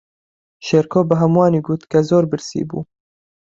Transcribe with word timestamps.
شێرکۆ 0.67 0.99
بە 1.09 1.15
ھەمووانی 1.21 1.61
گوت 1.67 1.81
کە 1.91 1.99
زۆر 2.09 2.23
برسی 2.31 2.61
بوو. 2.69 2.81